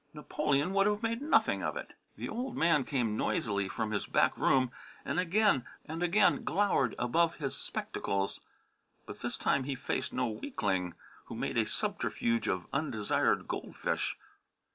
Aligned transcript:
Napoleon 0.15 0.73
would 0.73 0.87
have 0.87 1.03
made 1.03 1.21
nothing 1.21 1.61
of 1.61 1.77
it. 1.77 1.93
The 2.17 2.27
old 2.27 2.57
man 2.57 2.85
came 2.85 3.15
noisily 3.15 3.69
from 3.69 3.91
his 3.91 4.07
back 4.07 4.35
room 4.35 4.71
and 5.05 5.19
again 5.19 5.63
glowered 6.43 6.95
above 6.97 7.35
his 7.35 7.55
spectacles. 7.55 8.39
But 9.05 9.19
this 9.21 9.37
time 9.37 9.65
he 9.65 9.75
faced 9.75 10.11
no 10.11 10.25
weakling 10.25 10.95
who 11.25 11.35
made 11.35 11.55
a 11.59 11.67
subterfuge 11.67 12.47
of 12.47 12.65
undesired 12.73 13.47
goldfish. 13.47 14.17